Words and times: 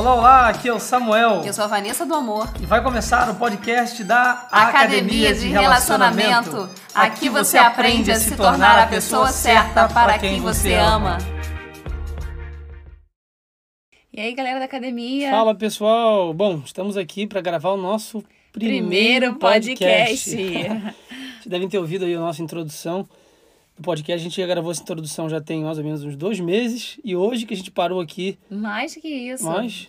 Olá, 0.00 0.14
olá, 0.14 0.48
aqui 0.48 0.66
é 0.66 0.72
o 0.72 0.80
Samuel. 0.80 1.42
Eu 1.44 1.52
sou 1.52 1.62
a 1.62 1.66
Vanessa 1.66 2.06
do 2.06 2.14
Amor. 2.14 2.50
E 2.58 2.64
vai 2.64 2.82
começar 2.82 3.28
o 3.28 3.34
podcast 3.34 4.02
da 4.02 4.48
Academia, 4.50 5.34
de, 5.34 5.48
Relacionamento. 5.48 6.70
Aqui 6.94 7.28
você 7.28 7.58
aprende 7.58 8.10
a 8.10 8.16
se 8.16 8.34
tornar 8.34 8.78
a 8.78 8.86
pessoa 8.86 9.28
certa 9.28 9.86
para 9.90 10.18
quem 10.18 10.40
você 10.40 10.72
ama. 10.72 11.18
E 14.10 14.18
aí, 14.18 14.32
galera 14.32 14.58
da 14.58 14.64
academia? 14.64 15.32
Fala, 15.32 15.54
pessoal. 15.54 16.32
Bom, 16.32 16.62
estamos 16.64 16.96
aqui 16.96 17.26
para 17.26 17.42
gravar 17.42 17.72
o 17.72 17.76
nosso 17.76 18.24
primeiro, 18.52 18.86
Primeiro 18.86 19.34
podcast. 19.34 20.30
Vocês 20.34 21.46
devem 21.46 21.68
ter 21.68 21.76
ouvido 21.76 22.06
aí 22.06 22.14
a 22.14 22.20
nossa 22.20 22.40
introdução 22.40 23.06
do 23.80 23.84
podcast. 23.84 24.20
A 24.20 24.22
gente 24.28 24.40
já 24.40 24.46
gravou 24.46 24.70
essa 24.70 24.82
introdução 24.82 25.28
já 25.28 25.40
tem 25.40 25.62
mais 25.62 25.78
ou 25.78 25.84
menos 25.84 26.04
uns 26.04 26.14
dois 26.14 26.38
meses. 26.38 26.98
E 27.02 27.16
hoje 27.16 27.46
que 27.46 27.54
a 27.54 27.56
gente 27.56 27.70
parou 27.70 28.00
aqui, 28.00 28.38
Mais 28.50 28.94
que 28.94 29.08
isso. 29.08 29.44
nós 29.44 29.88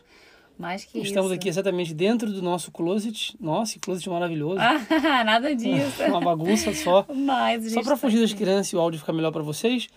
Mais 0.57 0.86
que 0.86 0.99
estamos 0.99 1.29
isso. 1.32 1.39
aqui 1.39 1.49
exatamente 1.49 1.93
dentro 1.93 2.32
do 2.32 2.41
nosso 2.41 2.71
closet. 2.71 3.35
Nossa, 3.39 3.73
que 3.73 3.79
closet 3.79 4.09
maravilhoso. 4.09 4.59
Ah, 4.59 4.79
nada 5.23 5.54
disso. 5.55 6.04
Uma 6.07 6.21
bagunça 6.21 6.73
só. 6.73 7.05
Mas, 7.13 7.71
Só 7.73 7.82
para 7.82 7.91
tá 7.91 7.97
fugir 7.97 8.21
das 8.21 8.33
crianças 8.33 8.71
e 8.71 8.75
o 8.75 8.79
áudio 8.79 8.99
ficar 8.99 9.13
melhor 9.13 9.32
para 9.32 9.43
vocês. 9.43 9.87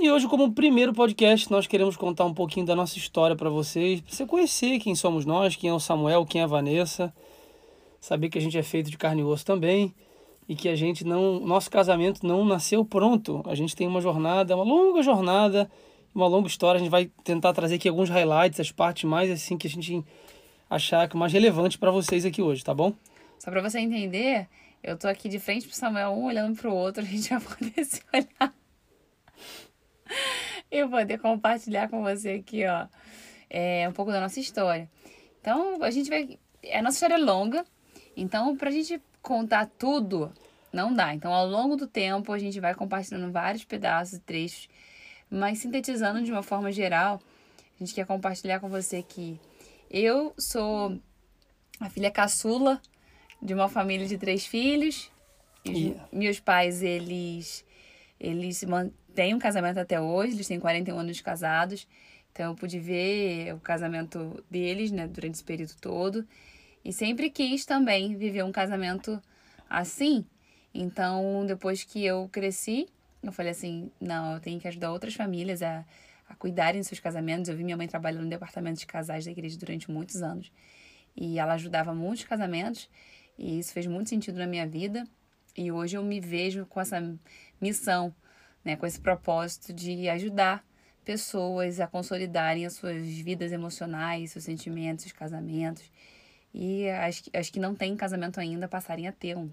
E 0.00 0.10
hoje, 0.10 0.26
como 0.28 0.52
primeiro 0.52 0.92
podcast, 0.92 1.50
nós 1.50 1.66
queremos 1.66 1.96
contar 1.96 2.26
um 2.26 2.34
pouquinho 2.34 2.66
da 2.66 2.76
nossa 2.76 2.98
história 2.98 3.34
para 3.34 3.48
vocês, 3.48 4.00
para 4.02 4.14
você 4.14 4.26
conhecer 4.26 4.78
quem 4.78 4.94
somos 4.94 5.24
nós, 5.24 5.56
quem 5.56 5.70
é 5.70 5.72
o 5.72 5.80
Samuel, 5.80 6.26
quem 6.26 6.42
é 6.42 6.44
a 6.44 6.46
Vanessa, 6.46 7.14
saber 7.98 8.28
que 8.28 8.36
a 8.36 8.40
gente 8.40 8.58
é 8.58 8.62
feito 8.62 8.90
de 8.90 8.98
carne 8.98 9.22
e 9.22 9.24
osso 9.24 9.44
também 9.46 9.94
e 10.48 10.54
que 10.54 10.68
a 10.68 10.76
gente 10.76 11.04
não, 11.04 11.40
nosso 11.40 11.70
casamento 11.70 12.26
não 12.26 12.44
nasceu 12.44 12.84
pronto. 12.84 13.42
A 13.46 13.54
gente 13.54 13.74
tem 13.74 13.86
uma 13.86 14.00
jornada, 14.00 14.54
uma 14.54 14.64
longa 14.64 15.02
jornada, 15.02 15.70
uma 16.14 16.26
longa 16.26 16.46
história. 16.46 16.78
A 16.78 16.82
gente 16.82 16.90
vai 16.90 17.10
tentar 17.24 17.52
trazer 17.52 17.76
aqui 17.76 17.88
alguns 17.88 18.08
highlights, 18.08 18.60
as 18.60 18.70
partes 18.70 19.04
mais 19.04 19.30
assim 19.30 19.56
que 19.56 19.66
a 19.66 19.70
gente 19.70 20.04
achar 20.70 21.08
que 21.08 21.16
mais 21.16 21.32
relevante 21.32 21.78
para 21.78 21.90
vocês 21.90 22.24
aqui 22.24 22.42
hoje, 22.42 22.64
tá 22.64 22.74
bom? 22.74 22.92
Só 23.38 23.50
pra 23.50 23.60
você 23.60 23.78
entender, 23.80 24.48
eu 24.82 24.96
tô 24.96 25.08
aqui 25.08 25.28
de 25.28 25.38
frente 25.38 25.66
pro 25.66 25.76
Samuel, 25.76 26.10
um 26.10 26.24
olhando 26.24 26.56
pro 26.56 26.72
outro, 26.72 27.02
a 27.04 27.06
gente 27.06 27.28
vai 27.28 27.40
poder 27.40 27.84
se 27.84 28.02
olhar. 28.12 28.54
Eu 30.70 30.88
poder 30.88 31.18
compartilhar 31.18 31.88
com 31.88 32.02
você 32.02 32.30
aqui, 32.30 32.64
ó, 32.66 32.86
é, 33.50 33.88
um 33.88 33.92
pouco 33.92 34.12
da 34.12 34.20
nossa 34.20 34.40
história. 34.40 34.88
Então, 35.40 35.82
a 35.82 35.90
gente 35.90 36.08
vai. 36.08 36.38
A 36.72 36.82
nossa 36.82 36.96
história 36.96 37.14
é 37.14 37.18
longa, 37.18 37.64
então, 38.16 38.56
pra 38.56 38.70
gente 38.70 39.00
contar 39.26 39.66
tudo, 39.66 40.32
não 40.72 40.94
dá. 40.94 41.12
Então, 41.12 41.34
ao 41.34 41.48
longo 41.48 41.74
do 41.74 41.88
tempo, 41.88 42.32
a 42.32 42.38
gente 42.38 42.60
vai 42.60 42.76
compartilhando 42.76 43.32
vários 43.32 43.64
pedaços, 43.64 44.20
trechos, 44.24 44.68
mas 45.28 45.58
sintetizando 45.58 46.22
de 46.22 46.30
uma 46.30 46.44
forma 46.44 46.70
geral, 46.70 47.20
a 47.74 47.78
gente 47.84 47.92
quer 47.92 48.06
compartilhar 48.06 48.60
com 48.60 48.68
você 48.68 49.02
que 49.02 49.40
eu 49.90 50.32
sou 50.38 50.96
a 51.80 51.90
filha 51.90 52.08
caçula 52.08 52.80
de 53.42 53.52
uma 53.52 53.68
família 53.68 54.06
de 54.06 54.16
três 54.16 54.46
filhos. 54.46 55.10
E 55.64 55.70
os 55.70 55.78
E- 55.78 55.96
Meus 56.12 56.38
pais, 56.38 56.80
eles, 56.80 57.64
eles 58.20 58.62
mantêm 58.62 59.34
um 59.34 59.40
casamento 59.40 59.80
até 59.80 60.00
hoje, 60.00 60.34
eles 60.34 60.46
têm 60.46 60.60
41 60.60 61.00
anos 61.00 61.16
de 61.16 61.22
casados. 61.24 61.84
Então, 62.30 62.52
eu 62.52 62.54
pude 62.54 62.78
ver 62.78 63.52
o 63.54 63.58
casamento 63.58 64.44
deles, 64.48 64.92
né, 64.92 65.08
durante 65.08 65.34
esse 65.34 65.44
período 65.44 65.74
todo. 65.80 66.24
E 66.86 66.92
sempre 66.92 67.30
quis 67.30 67.66
também 67.66 68.14
viver 68.14 68.44
um 68.44 68.52
casamento 68.52 69.20
assim. 69.68 70.24
Então, 70.72 71.44
depois 71.44 71.82
que 71.82 72.04
eu 72.04 72.28
cresci, 72.28 72.86
eu 73.20 73.32
falei 73.32 73.50
assim: 73.50 73.90
não, 74.00 74.34
eu 74.34 74.40
tenho 74.40 74.60
que 74.60 74.68
ajudar 74.68 74.92
outras 74.92 75.12
famílias 75.12 75.64
a, 75.64 75.84
a 76.28 76.36
cuidarem 76.36 76.80
dos 76.80 76.86
seus 76.86 77.00
casamentos. 77.00 77.48
Eu 77.48 77.56
vi 77.56 77.64
minha 77.64 77.76
mãe 77.76 77.88
trabalhando 77.88 78.22
no 78.22 78.30
departamento 78.30 78.78
de 78.78 78.86
casais 78.86 79.24
da 79.24 79.32
igreja 79.32 79.58
durante 79.58 79.90
muitos 79.90 80.22
anos. 80.22 80.52
E 81.16 81.40
ela 81.40 81.54
ajudava 81.54 81.92
muitos 81.92 82.22
casamentos. 82.22 82.88
E 83.36 83.58
isso 83.58 83.72
fez 83.72 83.88
muito 83.88 84.08
sentido 84.08 84.38
na 84.38 84.46
minha 84.46 84.64
vida. 84.64 85.02
E 85.56 85.72
hoje 85.72 85.96
eu 85.96 86.04
me 86.04 86.20
vejo 86.20 86.66
com 86.66 86.80
essa 86.80 87.00
missão, 87.60 88.14
né, 88.64 88.76
com 88.76 88.86
esse 88.86 89.00
propósito 89.00 89.72
de 89.72 90.08
ajudar 90.08 90.64
pessoas 91.04 91.80
a 91.80 91.88
consolidarem 91.88 92.64
as 92.64 92.74
suas 92.74 93.04
vidas 93.04 93.50
emocionais, 93.50 94.30
seus 94.30 94.44
sentimentos, 94.44 95.10
casamentos. 95.10 95.90
E 96.58 96.88
as, 96.88 97.20
que- 97.20 97.36
as 97.36 97.50
que 97.50 97.60
não 97.60 97.74
têm 97.74 97.94
casamento 97.94 98.40
ainda 98.40 98.66
passarem 98.66 99.06
a 99.06 99.12
ter 99.12 99.36
um. 99.36 99.50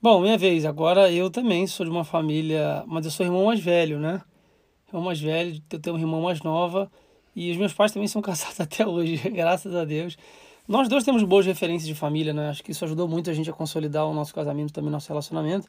Bom, 0.00 0.20
minha 0.20 0.38
vez. 0.38 0.64
Agora 0.64 1.10
eu 1.10 1.28
também 1.28 1.66
sou 1.66 1.84
de 1.84 1.90
uma 1.90 2.04
família, 2.04 2.84
mas 2.86 3.04
eu 3.04 3.10
sou 3.10 3.26
irmão 3.26 3.46
mais 3.46 3.58
velho, 3.58 3.98
né? 3.98 4.22
Irmão 4.86 5.02
mais 5.02 5.20
velho, 5.20 5.60
eu 5.70 5.80
tenho 5.80 5.96
uma 5.96 6.00
irmã 6.02 6.20
mais 6.20 6.40
nova 6.40 6.88
e 7.34 7.50
os 7.50 7.56
meus 7.56 7.72
pais 7.74 7.90
também 7.90 8.06
são 8.06 8.22
casados 8.22 8.60
até 8.60 8.86
hoje, 8.86 9.28
graças 9.28 9.74
a 9.74 9.84
Deus. 9.84 10.16
Nós 10.68 10.88
dois 10.88 11.02
temos 11.02 11.24
boas 11.24 11.44
referências 11.46 11.88
de 11.88 11.94
família, 11.96 12.32
né? 12.32 12.48
Acho 12.50 12.62
que 12.62 12.70
isso 12.70 12.84
ajudou 12.84 13.08
muito 13.08 13.28
a 13.28 13.32
gente 13.32 13.50
a 13.50 13.52
consolidar 13.52 14.06
o 14.06 14.14
nosso 14.14 14.32
casamento, 14.32 14.72
também 14.72 14.90
nosso 14.90 15.08
relacionamento. 15.08 15.66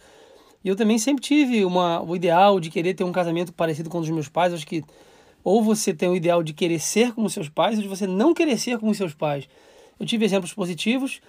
E 0.64 0.68
eu 0.68 0.76
também 0.76 1.00
sempre 1.00 1.24
tive 1.24 1.66
uma, 1.66 2.02
o 2.04 2.16
ideal 2.16 2.60
de 2.60 2.70
querer 2.70 2.94
ter 2.94 3.04
um 3.04 3.12
casamento 3.12 3.52
parecido 3.52 3.90
com 3.90 3.98
o 3.98 4.02
dos 4.02 4.10
meus 4.12 4.28
pais. 4.30 4.54
Acho 4.54 4.68
que 4.68 4.84
ou 5.44 5.64
você 5.64 5.92
tem 5.94 6.08
o 6.10 6.16
ideal 6.16 6.44
de 6.44 6.54
querer 6.54 6.80
ser 6.80 7.14
como 7.14 7.30
seus 7.30 7.50
pais, 7.50 7.78
ou 7.78 7.82
de 7.82 7.88
você 7.88 8.06
não 8.06 8.34
querer 8.34 8.58
ser 8.60 8.78
como 8.78 8.94
seus 8.94 9.14
pais. 9.14 9.48
Eu 10.00 10.06
tive 10.06 10.24
exemplos 10.26 10.54
positivos 10.54 11.20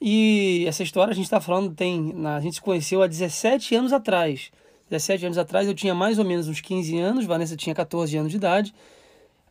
e 0.00 0.64
essa 0.66 0.82
história 0.82 1.12
a 1.12 1.14
gente 1.14 1.24
está 1.24 1.40
falando 1.40 1.74
tem. 1.74 2.14
A 2.26 2.40
gente 2.40 2.54
se 2.54 2.60
conheceu 2.60 3.02
há 3.02 3.06
17 3.06 3.74
anos 3.74 3.92
atrás. 3.92 4.50
17 4.90 5.26
anos 5.26 5.38
atrás 5.38 5.66
eu 5.66 5.74
tinha 5.74 5.94
mais 5.94 6.18
ou 6.18 6.24
menos 6.24 6.48
uns 6.48 6.60
15 6.60 6.98
anos, 6.98 7.24
Vanessa 7.24 7.56
tinha 7.56 7.74
14 7.74 8.16
anos 8.16 8.30
de 8.30 8.36
idade. 8.36 8.74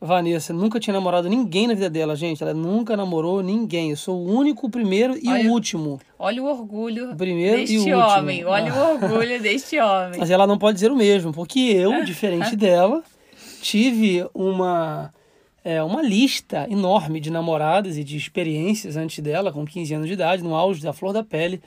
Vanessa 0.00 0.52
nunca 0.52 0.80
tinha 0.80 0.92
namorado 0.94 1.28
ninguém 1.28 1.68
na 1.68 1.74
vida 1.74 1.88
dela, 1.88 2.16
gente. 2.16 2.42
Ela 2.42 2.52
nunca 2.52 2.96
namorou 2.96 3.40
ninguém. 3.40 3.90
Eu 3.90 3.96
sou 3.96 4.16
o 4.18 4.34
único, 4.36 4.66
o 4.66 4.70
primeiro 4.70 5.16
e 5.16 5.28
Olha- 5.28 5.48
o 5.48 5.52
último. 5.52 6.00
Olha 6.18 6.42
o 6.42 6.46
orgulho 6.46 7.14
primeiro 7.16 7.58
deste 7.58 7.74
e 7.76 7.78
o 7.78 7.96
último. 7.98 8.18
homem. 8.18 8.44
Olha 8.44 8.72
Ah. 8.72 8.76
o 8.88 8.92
orgulho 8.94 9.40
deste 9.40 9.78
homem. 9.78 10.18
Mas 10.18 10.28
ela 10.30 10.44
não 10.44 10.58
pode 10.58 10.74
dizer 10.74 10.90
o 10.90 10.96
mesmo, 10.96 11.32
porque 11.32 11.60
eu, 11.60 11.92
diferente 12.04 12.56
dela, 12.56 13.02
tive 13.60 14.26
uma, 14.34 15.14
é, 15.64 15.82
uma 15.82 16.02
lista 16.02 16.66
enorme 16.70 17.20
de 17.20 17.30
namoradas 17.30 17.96
e 17.96 18.04
de 18.04 18.16
experiências 18.16 18.96
antes 18.96 19.18
dela, 19.20 19.52
com 19.52 19.64
15 19.64 19.94
anos 19.94 20.06
de 20.06 20.14
idade, 20.14 20.42
no 20.42 20.54
auge 20.54 20.82
da 20.82 20.92
flor 20.92 21.12
da 21.12 21.22
pele. 21.22 21.62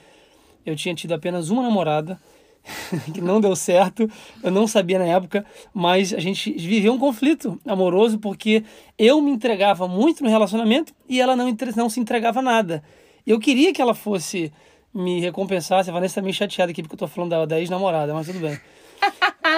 Eu 0.64 0.76
tinha 0.76 0.94
tido 0.94 1.12
apenas 1.12 1.48
uma 1.48 1.62
namorada, 1.62 2.20
que 3.14 3.20
não 3.20 3.40
deu 3.40 3.54
certo, 3.54 4.10
eu 4.42 4.50
não 4.50 4.66
sabia 4.66 4.98
na 4.98 5.06
época, 5.06 5.44
mas 5.72 6.12
a 6.12 6.18
gente 6.18 6.52
viveu 6.52 6.92
um 6.92 6.98
conflito 6.98 7.58
amoroso 7.64 8.18
porque 8.18 8.64
eu 8.98 9.20
me 9.22 9.30
entregava 9.30 9.86
muito 9.86 10.22
no 10.22 10.28
relacionamento 10.28 10.92
e 11.08 11.20
ela 11.20 11.36
não, 11.36 11.54
não 11.76 11.88
se 11.88 12.00
entregava 12.00 12.42
nada. 12.42 12.82
Eu 13.26 13.38
queria 13.38 13.72
que 13.72 13.80
ela 13.80 13.94
fosse 13.94 14.52
me 14.92 15.20
recompensasse, 15.20 15.90
a 15.90 15.92
Vanessa 15.92 16.16
tá 16.16 16.22
meio 16.22 16.32
chateada 16.32 16.72
aqui 16.72 16.82
porque 16.82 16.94
eu 16.94 16.98
tô 16.98 17.06
falando 17.06 17.30
da, 17.30 17.44
da 17.44 17.60
ex-namorada, 17.60 18.14
mas 18.14 18.26
tudo 18.26 18.40
bem. 18.40 18.58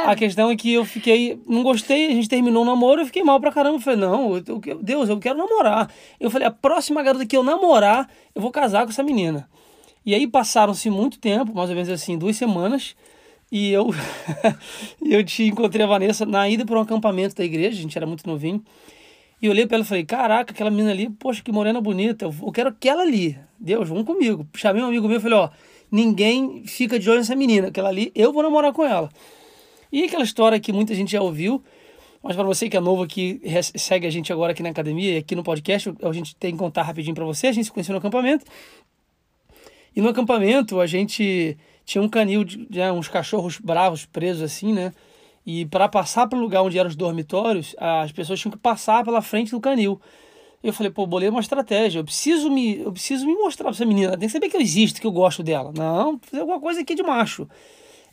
A 0.07 0.17
questão 0.17 0.51
é 0.51 0.57
que 0.57 0.73
eu 0.73 0.85
fiquei, 0.85 1.41
não 1.47 1.63
gostei, 1.63 2.07
a 2.07 2.11
gente 2.11 2.29
terminou 2.29 2.63
o 2.63 2.67
namoro, 2.67 3.03
eu 3.03 3.07
fiquei 3.07 3.23
mal 3.23 3.41
pra 3.41 3.53
caramba. 3.53 3.77
Eu 3.77 3.81
falei, 3.81 3.99
não, 3.99 4.37
eu, 4.37 4.43
eu- 4.67 4.83
Deus, 4.83 5.09
eu 5.09 5.19
quero 5.19 5.37
namorar. 5.39 5.91
Eu 6.19 6.31
falei, 6.31 6.47
a 6.47 6.51
próxima 6.51 7.03
garota 7.03 7.27
que 7.27 7.37
eu 7.37 7.43
namorar, 7.43 8.09
eu 8.35 8.41
vou 8.43 8.51
casar 8.51 8.85
com 8.85 8.91
essa 8.91 9.03
menina. 9.03 9.49
E 10.05 10.15
aí 10.15 10.27
passaram-se 10.27 10.89
muito 10.89 11.19
tempo, 11.19 11.55
mais 11.55 11.69
ou 11.69 11.75
menos 11.77 11.91
assim, 11.91 12.17
duas 12.17 12.37
semanas, 12.37 12.97
e 13.53 13.71
eu, 13.71 13.91
eu 15.05 15.23
te 15.25 15.45
encontrei 15.45 15.85
a 15.85 15.89
Vanessa 15.89 16.25
na 16.25 16.49
ida 16.49 16.65
para 16.65 16.79
um 16.79 16.83
acampamento 16.83 17.35
da 17.35 17.45
igreja, 17.45 17.79
a 17.79 17.83
gente 17.83 17.97
era 17.97 18.07
muito 18.07 18.27
novinho. 18.27 18.63
E 19.41 19.49
olhei 19.49 19.67
pra 19.67 19.77
ela 19.77 19.85
e 19.85 19.87
falei, 19.87 20.05
caraca, 20.05 20.53
aquela 20.53 20.71
menina 20.71 20.91
ali, 20.91 21.09
poxa, 21.11 21.43
que 21.43 21.53
morena 21.53 21.81
bonita, 21.81 22.25
eu 22.25 22.53
quero 22.53 22.71
aquela 22.71 23.03
ali. 23.03 23.39
Deus, 23.59 23.89
vamos 23.89 24.05
comigo. 24.05 24.47
Chamei 24.57 24.83
um 24.83 24.87
amigo 24.87 25.07
meu 25.07 25.19
e 25.19 25.21
falei, 25.21 25.39
ó, 25.39 25.51
ninguém 25.93 26.65
fica 26.67 26.99
de 26.99 27.09
olho 27.09 27.19
nessa 27.21 27.37
menina, 27.37 27.69
aquela 27.69 27.89
ali, 27.89 28.11
eu 28.15 28.33
vou 28.33 28.43
namorar 28.43 28.73
com 28.73 28.85
ela. 28.85 29.09
E 29.93 30.05
aquela 30.05 30.25
história 30.25 30.59
que 30.61 30.73
muita 30.73 30.95
gente 30.95 31.13
já 31.13 31.23
ouviu, 31.23 31.63
mas 32.23 32.35
para 32.35 32.45
você 32.45 32.69
que 32.69 32.77
é 32.77 32.81
novo 32.81 33.03
aqui, 33.03 33.41
segue 33.77 34.07
a 34.07 34.11
gente 34.11 34.33
agora 34.33 34.53
aqui 34.53 34.63
na 34.63 34.71
academia 34.71 35.15
e 35.15 35.17
aqui 35.19 35.35
no 35.35 35.43
podcast, 35.43 35.93
a 36.03 36.13
gente 36.13 36.35
tem 36.37 36.53
que 36.53 36.59
contar 36.59 36.83
rapidinho 36.83 37.15
para 37.15 37.25
você, 37.25 37.47
a 37.47 37.53
gente 37.53 37.67
se 37.67 37.73
conheceu 37.73 37.93
no 37.93 37.99
acampamento. 37.99 38.45
E 39.95 40.01
no 40.01 40.09
acampamento 40.09 40.81
a 40.81 40.87
gente 40.87 41.57
tinha 41.85 42.03
um 42.03 42.09
canil, 42.09 42.45
de, 42.45 42.67
né, 42.71 42.93
uns 42.93 43.09
cachorros 43.09 43.59
bravos 43.59 44.05
presos 44.05 44.43
assim, 44.43 44.73
né? 44.73 44.93
E 45.47 45.65
para 45.65 45.89
passar 45.89 46.27
para 46.29 46.39
o 46.39 46.43
lugar 46.43 46.63
onde 46.63 46.79
eram 46.79 46.91
os 46.91 46.97
dormitórios, 46.97 47.75
as 47.79 48.13
pessoas 48.13 48.39
tinham 48.39 48.53
que 48.53 48.59
passar 48.59 49.03
pela 49.03 49.23
frente 49.23 49.51
do 49.53 49.61
canil. 49.61 49.99
Eu 50.63 50.73
falei, 50.73 50.93
pô, 50.93 51.07
bolei 51.07 51.29
uma 51.29 51.41
estratégia. 51.41 52.01
Eu 52.01 52.05
preciso 52.05 52.51
me, 52.51 52.81
eu 52.81 52.93
preciso 52.93 53.25
me 53.27 53.33
mostrar 53.33 53.65
pra 53.65 53.73
essa 53.73 53.87
menina. 53.87 54.09
Ela 54.09 54.19
tem 54.19 54.29
que 54.29 54.33
saber 54.33 54.51
que 54.51 54.57
eu 54.57 54.61
existo, 54.61 55.01
que 55.01 55.07
eu 55.07 55.13
gosto 55.13 55.43
dela. 55.43 55.73
Não, 55.75 56.19
fazer 56.21 56.43
alguma 56.43 56.61
coisa 56.61 56.83
aqui 56.83 56.95
de 56.95 57.03
macho. 57.03 57.49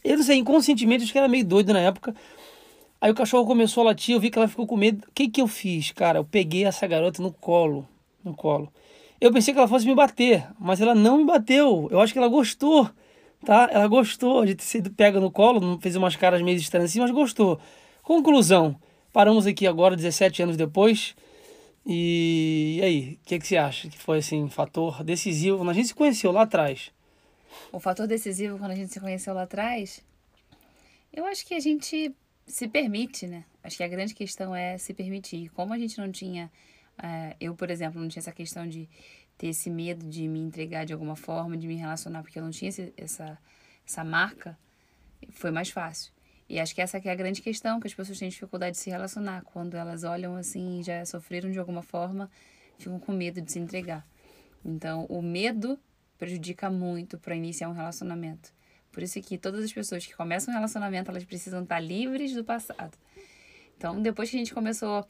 Eu 0.05 0.17
não 0.17 0.23
sei, 0.23 0.37
inconscientemente, 0.37 1.03
acho 1.03 1.11
que 1.11 1.17
era 1.17 1.27
meio 1.27 1.43
doido 1.43 1.73
na 1.73 1.79
época. 1.79 2.15
Aí 3.01 3.11
o 3.11 3.15
cachorro 3.15 3.45
começou 3.45 3.81
a 3.81 3.87
latir, 3.87 4.15
eu 4.15 4.19
vi 4.19 4.29
que 4.29 4.37
ela 4.37 4.47
ficou 4.47 4.67
com 4.67 4.77
medo. 4.77 5.05
O 5.07 5.11
que 5.13 5.27
que 5.27 5.41
eu 5.41 5.47
fiz, 5.47 5.91
cara? 5.91 6.19
Eu 6.19 6.25
peguei 6.25 6.65
essa 6.65 6.87
garota 6.87 7.21
no 7.23 7.31
colo, 7.33 7.87
no 8.23 8.35
colo. 8.35 8.71
Eu 9.19 9.31
pensei 9.33 9.53
que 9.53 9.59
ela 9.59 9.67
fosse 9.67 9.85
me 9.87 9.95
bater, 9.95 10.47
mas 10.59 10.79
ela 10.81 10.93
não 10.95 11.17
me 11.17 11.25
bateu. 11.25 11.87
Eu 11.91 11.99
acho 12.01 12.13
que 12.13 12.19
ela 12.19 12.27
gostou, 12.27 12.89
tá? 13.45 13.69
Ela 13.71 13.87
gostou 13.87 14.45
de 14.45 14.55
ter 14.55 14.63
sido 14.63 14.91
pega 14.91 15.19
no 15.19 15.31
colo, 15.31 15.79
fez 15.81 15.95
umas 15.95 16.15
caras 16.15 16.41
meio 16.41 16.57
estranhas 16.57 16.91
assim, 16.91 16.99
mas 16.99 17.11
gostou. 17.11 17.59
Conclusão, 18.03 18.75
paramos 19.11 19.47
aqui 19.47 19.65
agora, 19.67 19.95
17 19.95 20.43
anos 20.43 20.57
depois, 20.57 21.15
E, 21.85 22.77
e 22.79 22.83
aí, 22.83 23.19
o 23.23 23.27
que, 23.27 23.39
que 23.39 23.47
você 23.47 23.57
acha 23.57 23.89
que 23.89 23.97
foi 23.99 24.19
assim, 24.19 24.49
fator 24.49 25.03
decisivo? 25.03 25.67
A 25.69 25.73
gente 25.73 25.89
se 25.89 25.95
conheceu 25.95 26.31
lá 26.31 26.43
atrás. 26.43 26.91
O 27.71 27.79
fator 27.79 28.07
decisivo 28.07 28.57
quando 28.57 28.71
a 28.71 28.75
gente 28.75 28.93
se 28.93 28.99
conheceu 28.99 29.33
lá 29.33 29.43
atrás, 29.43 30.01
eu 31.11 31.25
acho 31.25 31.45
que 31.45 31.53
a 31.53 31.59
gente 31.59 32.13
se 32.45 32.67
permite, 32.67 33.27
né? 33.27 33.45
Acho 33.63 33.77
que 33.77 33.83
a 33.83 33.87
grande 33.87 34.13
questão 34.13 34.55
é 34.55 34.77
se 34.77 34.93
permitir. 34.93 35.49
Como 35.49 35.73
a 35.73 35.79
gente 35.79 35.97
não 35.97 36.11
tinha, 36.11 36.51
uh, 36.99 37.35
eu, 37.39 37.55
por 37.55 37.69
exemplo, 37.69 37.99
não 37.99 38.07
tinha 38.07 38.21
essa 38.21 38.31
questão 38.31 38.67
de 38.67 38.87
ter 39.37 39.47
esse 39.47 39.69
medo 39.69 40.07
de 40.07 40.27
me 40.27 40.39
entregar 40.39 40.85
de 40.85 40.93
alguma 40.93 41.15
forma, 41.15 41.57
de 41.57 41.67
me 41.67 41.75
relacionar, 41.75 42.21
porque 42.21 42.39
eu 42.39 42.43
não 42.43 42.51
tinha 42.51 42.69
esse, 42.69 42.93
essa, 42.95 43.37
essa 43.85 44.03
marca, 44.03 44.57
foi 45.31 45.51
mais 45.51 45.69
fácil. 45.69 46.13
E 46.47 46.59
acho 46.59 46.75
que 46.75 46.81
essa 46.81 46.99
que 46.99 47.09
é 47.09 47.11
a 47.11 47.15
grande 47.15 47.41
questão, 47.41 47.79
que 47.79 47.87
as 47.87 47.93
pessoas 47.93 48.19
têm 48.19 48.29
dificuldade 48.29 48.77
de 48.77 48.81
se 48.81 48.89
relacionar. 48.89 49.41
Quando 49.45 49.75
elas 49.75 50.03
olham 50.03 50.35
assim, 50.35 50.83
já 50.83 51.03
sofreram 51.05 51.51
de 51.51 51.57
alguma 51.57 51.81
forma, 51.81 52.29
ficam 52.77 52.99
com 52.99 53.11
medo 53.11 53.41
de 53.41 53.51
se 53.51 53.59
entregar. 53.59 54.05
Então, 54.63 55.05
o 55.05 55.21
medo 55.21 55.79
prejudica 56.17 56.69
muito 56.69 57.17
para 57.17 57.35
iniciar 57.35 57.69
um 57.69 57.73
relacionamento. 57.73 58.53
Por 58.91 59.03
isso 59.03 59.21
que 59.21 59.37
todas 59.37 59.63
as 59.63 59.73
pessoas 59.73 60.05
que 60.05 60.15
começam 60.15 60.53
um 60.53 60.55
relacionamento, 60.55 61.11
elas 61.11 61.25
precisam 61.25 61.63
estar 61.63 61.79
livres 61.79 62.33
do 62.33 62.43
passado. 62.43 62.97
Então, 63.77 64.01
depois 64.01 64.29
que 64.29 64.37
a 64.37 64.39
gente 64.39 64.53
começou, 64.53 65.05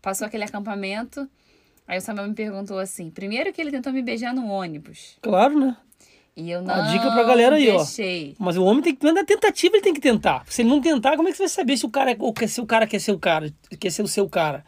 passou 0.00 0.26
aquele 0.26 0.44
acampamento, 0.44 1.28
aí 1.86 1.98
o 1.98 2.00
Samuel 2.00 2.28
me 2.28 2.34
perguntou 2.34 2.78
assim, 2.78 3.10
primeiro 3.10 3.52
que 3.52 3.60
ele 3.60 3.70
tentou 3.70 3.92
me 3.92 4.02
beijar 4.02 4.34
no 4.34 4.46
ônibus. 4.46 5.18
Claro, 5.20 5.58
né? 5.58 5.76
E 6.34 6.50
eu 6.50 6.60
não 6.60 6.74
A 6.74 6.82
dica 6.92 7.10
pra 7.12 7.24
galera 7.24 7.56
aí, 7.56 7.70
ó. 7.70 7.78
deixei. 7.78 8.36
Mas 8.38 8.58
o 8.58 8.64
homem 8.64 8.82
tem 8.82 8.94
que. 8.94 9.10
Na 9.10 9.24
tentativa 9.24 9.74
ele 9.74 9.82
tem 9.82 9.94
que 9.94 10.00
tentar. 10.00 10.44
Se 10.48 10.60
ele 10.60 10.68
não 10.68 10.82
tentar, 10.82 11.16
como 11.16 11.28
é 11.28 11.30
que 11.30 11.36
você 11.38 11.44
vai 11.44 11.48
saber 11.48 11.76
se 11.78 11.86
o 11.86 11.90
cara, 11.90 12.14
ou 12.18 12.32
quer, 12.32 12.46
se 12.46 12.60
o 12.60 12.66
cara 12.66 12.86
quer 12.86 13.00
ser 13.00 13.12
o 13.12 13.18
cara, 13.18 13.50
quer 13.80 13.90
ser 13.90 14.02
o 14.02 14.08
seu 14.08 14.28
cara? 14.28 14.62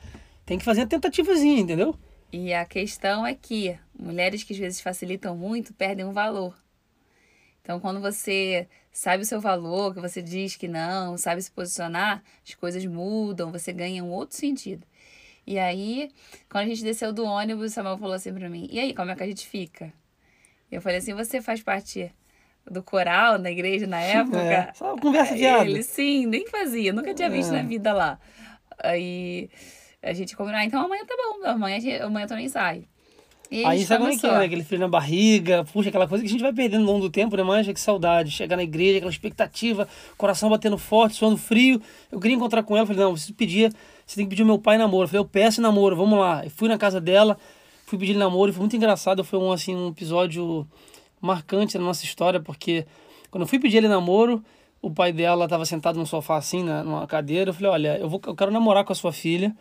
Tem 0.46 0.58
que 0.58 0.64
fazer 0.64 0.82
a 0.82 0.86
tentativazinha, 0.86 1.60
entendeu? 1.60 1.94
E 2.32 2.52
a 2.52 2.64
questão 2.64 3.26
é 3.26 3.34
que 3.34 3.78
mulheres 3.98 4.42
que 4.42 4.52
às 4.52 4.58
vezes 4.58 4.80
facilitam 4.80 5.36
muito 5.36 5.72
perdem 5.72 6.04
o 6.04 6.12
valor. 6.12 6.54
Então, 7.62 7.80
quando 7.80 8.00
você 8.00 8.66
sabe 8.90 9.22
o 9.22 9.26
seu 9.26 9.40
valor, 9.40 9.94
que 9.94 10.00
você 10.00 10.22
diz 10.22 10.56
que 10.56 10.66
não, 10.68 11.16
sabe 11.18 11.42
se 11.42 11.50
posicionar, 11.50 12.22
as 12.46 12.54
coisas 12.54 12.84
mudam, 12.86 13.52
você 13.52 13.72
ganha 13.72 14.02
um 14.02 14.10
outro 14.10 14.36
sentido. 14.36 14.86
E 15.46 15.58
aí, 15.58 16.10
quando 16.50 16.64
a 16.64 16.68
gente 16.68 16.82
desceu 16.82 17.12
do 17.12 17.24
ônibus, 17.24 17.72
o 17.72 17.74
Samuel 17.74 17.98
falou 17.98 18.14
assim 18.14 18.32
pra 18.32 18.48
mim: 18.48 18.68
E 18.70 18.78
aí, 18.80 18.94
como 18.94 19.10
é 19.10 19.14
que 19.16 19.22
a 19.22 19.26
gente 19.26 19.46
fica? 19.46 19.92
Eu 20.70 20.80
falei 20.82 20.98
assim: 20.98 21.14
Você 21.14 21.40
faz 21.40 21.62
parte 21.62 22.10
do 22.70 22.82
coral 22.82 23.38
na 23.38 23.50
igreja 23.50 23.86
na 23.86 24.00
época? 24.02 24.38
É, 24.38 24.72
só 24.74 24.94
conversa 24.96 25.34
fiada. 25.34 25.64
Ele, 25.64 25.82
sim, 25.82 26.26
nem 26.26 26.46
fazia, 26.46 26.92
nunca 26.92 27.14
tinha 27.14 27.30
visto 27.30 27.54
É. 27.54 27.62
na 27.62 27.68
vida 27.68 27.92
lá. 27.92 28.18
Aí 28.78 29.50
a 30.02 30.12
gente 30.12 30.36
combinou, 30.36 30.60
ah, 30.60 30.64
então 30.64 30.84
amanhã 30.84 31.04
tá 31.04 31.14
bom, 31.16 31.46
amanhã, 31.46 32.04
amanhã 32.04 32.24
eu 32.24 32.28
também 32.28 32.48
saio. 32.48 32.84
E 33.50 33.64
a 33.64 33.70
Aí 33.70 33.84
sabe 33.84 34.00
como 34.00 34.12
é 34.12 34.16
que 34.18 34.26
é, 34.26 34.38
né? 34.38 34.44
Aquele 34.44 34.62
frio 34.62 34.78
na 34.78 34.88
barriga, 34.88 35.64
puxa, 35.72 35.88
aquela 35.88 36.06
coisa 36.06 36.22
que 36.22 36.28
a 36.28 36.30
gente 36.30 36.42
vai 36.42 36.52
perdendo 36.52 36.82
ao 36.86 36.92
longo 36.92 37.06
do 37.06 37.10
tempo, 37.10 37.34
né? 37.34 37.42
Mas 37.42 37.66
que 37.66 37.80
saudade. 37.80 38.30
Chegar 38.30 38.56
na 38.56 38.62
igreja, 38.62 38.98
aquela 38.98 39.10
expectativa, 39.10 39.88
coração 40.18 40.50
batendo 40.50 40.76
forte, 40.76 41.16
suando 41.16 41.38
frio. 41.38 41.80
Eu 42.12 42.20
queria 42.20 42.36
encontrar 42.36 42.62
com 42.62 42.76
ela, 42.76 42.86
falei, 42.86 43.02
não, 43.02 43.12
preciso 43.12 43.32
pedir, 43.32 43.72
você 44.06 44.16
tem 44.16 44.26
que 44.26 44.30
pedir 44.30 44.42
o 44.42 44.46
meu 44.46 44.58
pai 44.58 44.76
namoro. 44.76 45.04
Eu 45.04 45.08
falei, 45.08 45.20
eu 45.20 45.24
peço 45.24 45.62
namoro, 45.62 45.96
vamos 45.96 46.18
lá. 46.18 46.44
Eu 46.44 46.50
fui 46.50 46.68
na 46.68 46.76
casa 46.76 47.00
dela, 47.00 47.38
fui 47.86 47.98
pedir 47.98 48.14
namoro, 48.14 48.50
e 48.50 48.52
foi 48.52 48.60
muito 48.60 48.76
engraçado, 48.76 49.24
foi 49.24 49.38
um, 49.38 49.50
assim, 49.50 49.74
um 49.74 49.88
episódio 49.88 50.66
marcante 51.20 51.78
na 51.78 51.84
nossa 51.84 52.04
história, 52.04 52.38
porque 52.38 52.86
quando 53.30 53.42
eu 53.42 53.46
fui 53.46 53.58
pedir 53.58 53.78
ele 53.78 53.88
namoro, 53.88 54.44
o 54.80 54.90
pai 54.90 55.12
dela 55.12 55.44
estava 55.44 55.64
sentado 55.64 55.98
no 55.98 56.06
sofá 56.06 56.36
assim, 56.36 56.62
na, 56.62 56.84
numa 56.84 57.06
cadeira, 57.06 57.50
eu 57.50 57.54
falei, 57.54 57.70
olha, 57.70 57.98
eu, 57.98 58.08
vou, 58.08 58.20
eu 58.26 58.34
quero 58.36 58.50
namorar 58.50 58.84
com 58.84 58.92
a 58.92 58.96
sua 58.96 59.12
filha, 59.12 59.54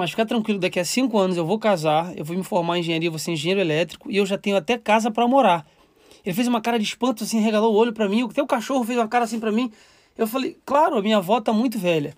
mas 0.00 0.12
fica 0.12 0.24
tranquilo, 0.24 0.58
daqui 0.58 0.80
a 0.80 0.84
cinco 0.84 1.18
anos 1.18 1.36
eu 1.36 1.44
vou 1.44 1.58
casar, 1.58 2.16
eu 2.16 2.24
vou 2.24 2.34
me 2.34 2.42
formar 2.42 2.78
em 2.78 2.80
engenharia, 2.80 3.10
vou 3.10 3.18
ser 3.18 3.32
engenheiro 3.32 3.60
elétrico 3.60 4.10
e 4.10 4.16
eu 4.16 4.24
já 4.24 4.38
tenho 4.38 4.56
até 4.56 4.78
casa 4.78 5.10
para 5.10 5.28
morar. 5.28 5.66
Ele 6.24 6.34
fez 6.34 6.48
uma 6.48 6.58
cara 6.58 6.78
de 6.78 6.84
espanto, 6.84 7.22
assim, 7.22 7.38
regalou 7.38 7.74
o 7.74 7.76
olho 7.76 7.92
para 7.92 8.08
mim, 8.08 8.22
até 8.24 8.42
o 8.42 8.46
cachorro 8.46 8.82
fez 8.82 8.98
uma 8.98 9.06
cara 9.06 9.24
assim 9.24 9.38
para 9.38 9.52
mim. 9.52 9.70
Eu 10.16 10.26
falei, 10.26 10.56
claro, 10.64 10.96
a 10.96 11.02
minha 11.02 11.18
avó 11.18 11.38
tá 11.38 11.52
muito 11.52 11.78
velha. 11.78 12.14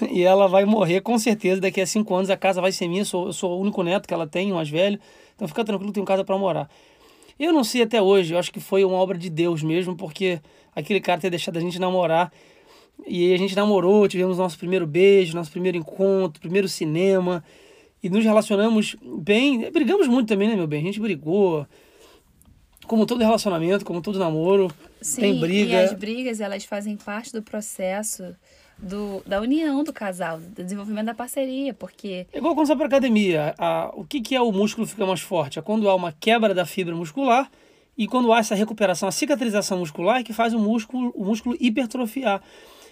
E 0.12 0.22
ela 0.22 0.46
vai 0.46 0.64
morrer 0.64 1.00
com 1.00 1.18
certeza, 1.18 1.60
daqui 1.60 1.80
a 1.80 1.86
cinco 1.86 2.14
anos 2.14 2.30
a 2.30 2.36
casa 2.36 2.60
vai 2.60 2.70
ser 2.70 2.86
minha, 2.86 3.00
eu 3.00 3.04
sou, 3.04 3.26
eu 3.26 3.32
sou 3.32 3.58
o 3.58 3.60
único 3.60 3.82
neto 3.82 4.06
que 4.06 4.14
ela 4.14 4.28
tem, 4.28 4.52
mais 4.52 4.70
velho. 4.70 5.00
Então 5.34 5.48
fica 5.48 5.64
tranquilo, 5.64 5.92
tenho 5.92 6.06
casa 6.06 6.24
para 6.24 6.38
morar. 6.38 6.70
Eu 7.36 7.52
não 7.52 7.64
sei 7.64 7.82
até 7.82 8.00
hoje, 8.00 8.32
eu 8.32 8.38
acho 8.38 8.52
que 8.52 8.60
foi 8.60 8.84
uma 8.84 8.96
obra 8.96 9.18
de 9.18 9.28
Deus 9.28 9.60
mesmo, 9.60 9.96
porque 9.96 10.40
aquele 10.74 11.00
cara 11.00 11.20
ter 11.20 11.30
deixado 11.30 11.56
a 11.56 11.60
gente 11.60 11.80
namorar. 11.80 12.32
E 13.06 13.32
a 13.34 13.36
gente 13.36 13.54
namorou, 13.54 14.08
tivemos 14.08 14.38
nosso 14.38 14.58
primeiro 14.58 14.86
beijo, 14.86 15.34
nosso 15.36 15.50
primeiro 15.50 15.76
encontro, 15.76 16.40
primeiro 16.40 16.68
cinema. 16.68 17.44
E 18.02 18.08
nos 18.08 18.24
relacionamos 18.24 18.96
bem. 19.02 19.70
Brigamos 19.70 20.06
muito 20.08 20.28
também, 20.28 20.48
né, 20.48 20.56
meu 20.56 20.66
bem? 20.66 20.80
A 20.80 20.84
gente 20.84 21.00
brigou. 21.00 21.66
Como 22.86 23.06
todo 23.06 23.22
relacionamento, 23.22 23.84
como 23.84 24.02
todo 24.02 24.18
namoro, 24.18 24.70
Sim, 25.00 25.20
tem 25.22 25.40
briga. 25.40 25.72
e 25.72 25.76
as 25.76 25.92
brigas, 25.94 26.38
elas 26.38 26.64
fazem 26.64 26.98
parte 26.98 27.32
do 27.32 27.42
processo 27.42 28.36
do, 28.78 29.22
da 29.26 29.40
união 29.40 29.82
do 29.82 29.92
casal, 29.92 30.38
do 30.38 30.62
desenvolvimento 30.62 31.06
da 31.06 31.14
parceria, 31.14 31.72
porque 31.72 32.26
É 32.32 32.38
igual 32.38 32.54
quando 32.54 32.66
você 32.66 32.74
vai 32.74 32.88
pra 32.88 32.98
academia. 32.98 33.54
A, 33.58 33.90
o 33.94 34.04
que, 34.04 34.20
que 34.20 34.34
é 34.34 34.40
o 34.40 34.52
músculo 34.52 34.86
ficar 34.86 35.06
mais 35.06 35.20
forte? 35.20 35.58
É 35.58 35.62
quando 35.62 35.88
há 35.88 35.94
uma 35.94 36.12
quebra 36.12 36.54
da 36.54 36.66
fibra 36.66 36.94
muscular 36.94 37.50
e 37.96 38.06
quando 38.06 38.32
há 38.32 38.38
essa 38.38 38.54
recuperação, 38.54 39.08
a 39.08 39.12
cicatrização 39.12 39.78
muscular 39.78 40.22
que 40.22 40.32
faz 40.32 40.52
o 40.52 40.58
músculo, 40.58 41.12
o 41.14 41.24
músculo 41.24 41.56
hipertrofiar. 41.60 42.42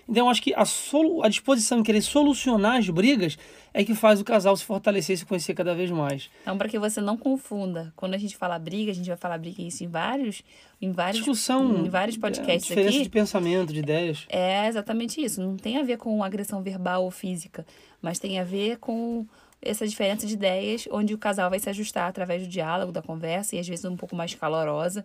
Então, 0.08 0.26
eu 0.26 0.30
acho 0.30 0.42
que 0.42 0.52
a, 0.54 0.64
solu, 0.64 1.22
a 1.22 1.28
disposição 1.28 1.78
em 1.78 1.82
querer 1.82 2.02
solucionar 2.02 2.78
as 2.78 2.88
brigas 2.88 3.38
é 3.72 3.84
que 3.84 3.94
faz 3.94 4.20
o 4.20 4.24
casal 4.24 4.56
se 4.56 4.64
fortalecer 4.64 5.14
e 5.14 5.16
se 5.18 5.24
conhecer 5.24 5.54
cada 5.54 5.74
vez 5.74 5.90
mais. 5.90 6.28
Então, 6.42 6.58
para 6.58 6.68
que 6.68 6.78
você 6.78 7.00
não 7.00 7.16
confunda, 7.16 7.92
quando 7.96 8.14
a 8.14 8.18
gente 8.18 8.36
fala 8.36 8.58
briga, 8.58 8.90
a 8.90 8.94
gente 8.94 9.06
vai 9.06 9.16
falar 9.16 9.38
briga 9.38 9.62
isso 9.62 9.84
em 9.84 9.88
vários, 9.88 10.42
em 10.80 10.92
vários, 10.92 11.18
Discussão. 11.18 11.84
em 11.84 11.88
vários 11.88 12.16
podcasts 12.16 12.70
é, 12.70 12.74
diferença 12.74 12.96
aqui. 12.96 13.04
de 13.04 13.10
pensamento, 13.10 13.72
de 13.72 13.78
ideias. 13.78 14.26
É 14.28 14.66
exatamente 14.66 15.22
isso. 15.22 15.40
Não 15.40 15.56
tem 15.56 15.78
a 15.78 15.82
ver 15.82 15.96
com 15.96 16.22
agressão 16.22 16.62
verbal 16.62 17.04
ou 17.04 17.10
física, 17.10 17.64
mas 18.00 18.18
tem 18.18 18.38
a 18.38 18.44
ver 18.44 18.78
com 18.78 19.26
essa 19.62 19.86
diferença 19.86 20.26
de 20.26 20.34
ideias, 20.34 20.88
onde 20.90 21.14
o 21.14 21.18
casal 21.18 21.48
vai 21.48 21.60
se 21.60 21.70
ajustar 21.70 22.08
através 22.08 22.42
do 22.42 22.48
diálogo, 22.48 22.90
da 22.90 23.00
conversa, 23.00 23.54
e 23.54 23.60
às 23.60 23.68
vezes 23.68 23.84
um 23.84 23.96
pouco 23.96 24.16
mais 24.16 24.34
calorosa, 24.34 25.04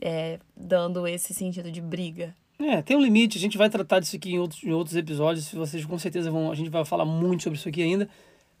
é, 0.00 0.38
dando 0.54 1.08
esse 1.08 1.32
sentido 1.32 1.72
de 1.72 1.80
briga. 1.80 2.34
É, 2.58 2.80
tem 2.82 2.96
um 2.96 3.00
limite, 3.00 3.36
a 3.36 3.40
gente 3.40 3.58
vai 3.58 3.68
tratar 3.68 3.98
disso 3.98 4.14
aqui 4.14 4.32
em 4.32 4.38
outros, 4.38 4.62
em 4.62 4.70
outros 4.70 4.96
episódios, 4.96 5.52
vocês 5.52 5.84
com 5.84 5.98
certeza 5.98 6.30
vão, 6.30 6.52
a 6.52 6.54
gente 6.54 6.70
vai 6.70 6.84
falar 6.84 7.04
muito 7.04 7.42
sobre 7.42 7.58
isso 7.58 7.68
aqui 7.68 7.82
ainda. 7.82 8.08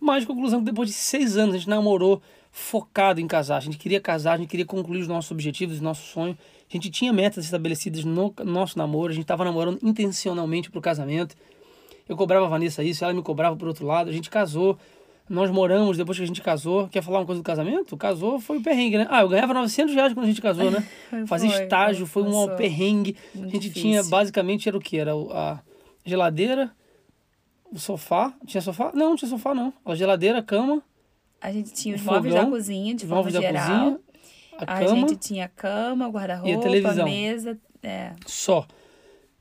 Mas, 0.00 0.24
conclusão, 0.24 0.58
que 0.58 0.66
depois 0.66 0.88
de 0.88 0.94
seis 0.94 1.36
anos 1.36 1.54
a 1.54 1.58
gente 1.58 1.70
namorou 1.70 2.20
focado 2.50 3.20
em 3.20 3.26
casar. 3.26 3.56
A 3.56 3.60
gente 3.60 3.78
queria 3.78 4.00
casar, 4.00 4.34
a 4.34 4.36
gente 4.36 4.48
queria 4.48 4.66
concluir 4.66 5.00
os 5.00 5.08
nossos 5.08 5.30
objetivos, 5.30 5.76
os 5.76 5.80
nossos 5.80 6.06
sonhos. 6.10 6.36
A 6.68 6.72
gente 6.72 6.90
tinha 6.90 7.12
metas 7.12 7.44
estabelecidas 7.44 8.04
no 8.04 8.34
nosso 8.44 8.76
namoro, 8.76 9.10
a 9.10 9.14
gente 9.14 9.24
estava 9.24 9.44
namorando 9.44 9.78
intencionalmente 9.82 10.70
para 10.70 10.78
o 10.78 10.82
casamento. 10.82 11.36
Eu 12.08 12.16
cobrava 12.16 12.46
a 12.46 12.48
Vanessa 12.48 12.82
isso, 12.82 13.04
ela 13.04 13.14
me 13.14 13.22
cobrava 13.22 13.56
por 13.56 13.68
outro 13.68 13.86
lado. 13.86 14.10
A 14.10 14.12
gente 14.12 14.28
casou, 14.28 14.78
nós 15.28 15.50
moramos 15.50 15.96
depois 15.96 16.18
que 16.18 16.24
a 16.24 16.26
gente 16.26 16.42
casou. 16.42 16.86
Quer 16.88 17.02
falar 17.02 17.20
uma 17.20 17.26
coisa 17.26 17.40
do 17.40 17.44
casamento? 17.44 17.96
Casou, 17.96 18.38
foi 18.38 18.58
o 18.58 18.62
perrengue, 18.62 18.98
né? 18.98 19.06
Ah, 19.08 19.22
eu 19.22 19.28
ganhava 19.28 19.54
900 19.54 19.94
reais 19.94 20.12
quando 20.12 20.24
a 20.24 20.28
gente 20.28 20.42
casou, 20.42 20.70
né? 20.70 20.86
Fazia 21.26 21.62
estágio, 21.62 22.06
foi 22.06 22.22
um 22.22 22.56
perrengue. 22.56 23.16
A 23.34 23.38
Muito 23.38 23.52
gente 23.52 23.62
difícil. 23.62 23.82
tinha, 23.82 24.04
basicamente, 24.04 24.68
era 24.68 24.76
o 24.76 24.80
que? 24.80 24.98
Era 24.98 25.12
a 25.14 25.60
geladeira, 26.04 26.70
o 27.72 27.78
sofá. 27.78 28.34
Tinha 28.46 28.60
sofá? 28.60 28.90
Não, 28.94 29.10
não 29.10 29.16
tinha 29.16 29.28
sofá, 29.28 29.54
não. 29.54 29.72
A 29.84 29.94
geladeira, 29.94 30.38
a 30.40 30.42
cama, 30.42 30.82
A 31.40 31.50
gente 31.50 31.72
tinha 31.72 31.94
os 31.96 32.02
móveis 32.02 32.34
da 32.34 32.46
cozinha, 32.46 32.94
de 32.94 33.06
móveis 33.06 33.34
da 33.34 33.40
geral. 33.40 33.62
cozinha, 33.66 34.00
a, 34.58 34.62
A, 34.62 34.78
cama, 34.84 34.96
gente 35.08 35.16
tinha 35.16 35.48
cama, 35.48 36.08
guarda-roupa, 36.08 37.04
mesa. 37.04 37.58
É, 37.82 38.12
só. 38.26 38.66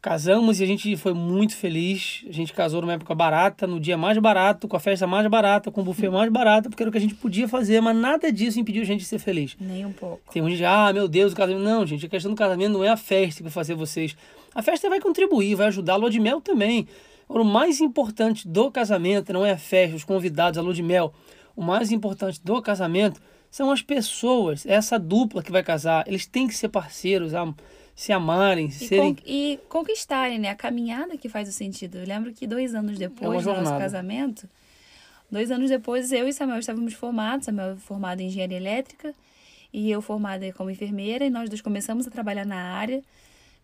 Casamos 0.04 0.60
e 0.60 0.66
a 0.66 0.68
gente 0.68 0.98
foi 0.98 1.14
muito 1.14 1.56
feliz. 1.56 2.26
A 2.28 2.32
gente 2.34 2.52
casou 2.52 2.82
numa 2.82 2.92
época 2.92 3.16
barata, 3.16 3.66
no 3.66 3.80
dia 3.80 3.98
mais 3.98 4.18
barato, 4.18 4.68
com 4.68 4.76
a 4.76 4.80
festa 4.80 5.08
mais 5.08 5.26
barata, 5.28 5.72
com 5.72 5.80
o 5.80 5.84
buffet 5.86 6.10
mais 6.10 6.30
barato, 6.30 6.70
porque 6.70 6.84
era 6.84 6.90
o 6.90 6.92
que 6.92 6.98
a 6.98 7.02
gente 7.02 7.16
podia 7.16 7.48
fazer, 7.48 7.80
mas 7.80 7.96
nada 7.96 8.30
disso 8.30 8.60
impediu 8.60 8.82
a 8.82 8.86
gente 8.86 9.00
de 9.00 9.06
ser 9.06 9.18
feliz. 9.18 9.56
nem 9.58 9.86
um 9.86 9.94
pouco. 9.94 10.20
Tem 10.30 10.46
gente, 10.50 10.66
ah, 10.66 10.92
meu 10.92 11.08
Deus, 11.08 11.32
o 11.32 11.36
casamento. 11.38 11.64
Não, 11.64 11.88
gente, 11.88 12.06
a 12.06 12.10
questão 12.10 12.30
do 12.30 12.36
casamento 12.36 12.74
não 12.74 12.84
é 12.84 12.90
a 12.90 12.98
festa 12.98 13.38
que 13.38 13.44
vai 13.44 13.52
fazer 13.54 13.76
vocês. 13.76 14.14
A 14.54 14.62
festa 14.62 14.90
vai 14.90 15.00
contribuir, 15.00 15.56
vai 15.56 15.68
ajudar 15.68 15.94
a 15.94 15.96
lua 15.96 16.10
de 16.10 16.20
mel 16.20 16.42
também. 16.42 16.86
O 17.30 17.42
mais 17.46 17.80
importante 17.80 18.46
do 18.46 18.70
casamento 18.70 19.32
não 19.32 19.46
é 19.46 19.52
a 19.52 19.58
festa, 19.58 19.96
os 19.96 20.04
convidados, 20.04 20.60
a 20.60 20.62
lua 20.62 20.74
de 20.74 20.84
mel. 20.84 21.14
O 21.56 21.64
mais 21.64 21.94
importante 21.94 22.42
do 22.44 22.62
casamento 22.62 23.22
são 23.50 23.72
as 23.72 23.82
pessoas, 23.82 24.66
é 24.66 24.74
essa 24.74 25.00
dupla 25.00 25.42
que 25.42 25.52
vai 25.52 25.64
casar. 25.64 26.04
Eles 26.06 26.26
têm 26.26 26.46
que 26.46 26.56
ser 26.56 26.68
parceiros, 26.68 27.34
se 27.96 28.12
amarem, 28.12 28.68
E, 28.68 28.72
serem. 28.72 29.16
con- 29.16 29.22
e 29.26 29.60
conquistarem, 29.70 30.40
né? 30.40 30.50
A 30.50 30.56
caminhada 30.56 31.18
que 31.18 31.30
faz 31.30 31.48
o 31.48 31.52
sentido. 31.52 31.98
Eu 32.00 32.08
lembro 32.08 32.34
que 32.34 32.48
dois 32.48 32.74
anos 32.76 32.98
depois 32.98 33.44
do 33.44 33.54
nosso 33.54 33.78
casamento, 33.78 34.48
dois 35.32 35.52
anos 35.52 35.70
depois, 35.70 36.12
eu 36.12 36.28
e 36.28 36.34
Samuel 36.34 36.60
estávamos 36.60 36.94
formados. 36.94 37.46
Samuel 37.46 37.78
formado 37.78 38.22
em 38.22 38.28
engenharia 38.28 38.58
elétrica 38.58 39.14
e 39.72 39.90
eu 39.92 40.02
formada 40.02 40.52
como 40.54 40.70
enfermeira. 40.70 41.26
E 41.26 41.30
nós 41.30 41.50
dois 41.50 41.62
começamos 41.62 42.08
a 42.08 42.12
trabalhar 42.12 42.46
na 42.46 42.58
área. 42.74 43.04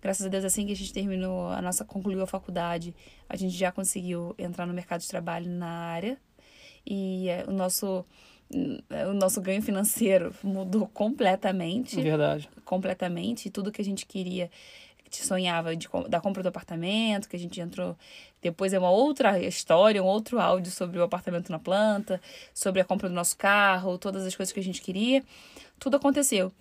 Graças 0.01 0.25
a 0.25 0.29
Deus, 0.29 0.45
assim 0.45 0.65
que 0.65 0.71
a 0.71 0.75
gente 0.75 0.93
terminou, 0.93 1.47
a 1.49 1.61
nossa 1.61 1.83
concluiu 1.83 2.21
a 2.21 2.27
faculdade, 2.27 2.95
a 3.27 3.35
gente 3.35 3.53
já 3.57 3.69
conseguiu 3.69 4.33
entrar 4.37 4.65
no 4.65 4.73
mercado 4.73 5.01
de 5.01 5.07
trabalho 5.09 5.49
na 5.49 5.67
área. 5.67 6.17
e 6.85 7.27
é, 7.27 7.43
o 7.47 7.51
nosso 7.51 8.05
o 8.51 9.13
nosso 9.13 9.39
ganho 9.41 9.61
financeiro 9.61 10.33
mudou 10.43 10.87
completamente. 10.87 12.01
Verdade. 12.01 12.49
Completamente. 12.65 13.47
E 13.47 13.51
tudo 13.51 13.71
que 13.71 13.81
a 13.81 13.85
gente 13.85 14.05
queria, 14.05 14.49
que 15.09 15.25
sonhava 15.25 15.75
de, 15.75 15.87
da 16.07 16.19
compra 16.19 16.41
do 16.41 16.49
apartamento, 16.49 17.29
que 17.29 17.35
a 17.35 17.39
gente 17.39 17.59
entrou. 17.61 17.95
Depois 18.41 18.73
é 18.73 18.79
uma 18.79 18.89
outra 18.89 19.39
história, 19.39 20.01
um 20.01 20.07
outro 20.07 20.39
áudio 20.39 20.71
sobre 20.71 20.97
o 20.97 21.03
apartamento 21.03 21.51
na 21.51 21.59
planta, 21.59 22.19
sobre 22.53 22.81
a 22.81 22.85
compra 22.85 23.07
do 23.07 23.15
nosso 23.15 23.37
carro, 23.37 23.97
todas 23.97 24.25
as 24.25 24.35
coisas 24.35 24.51
que 24.51 24.59
a 24.59 24.63
gente 24.63 24.81
queria. 24.81 25.23
Tudo 25.77 25.97
aconteceu. 25.97 26.51